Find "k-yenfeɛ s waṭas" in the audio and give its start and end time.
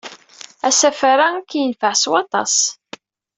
1.49-2.55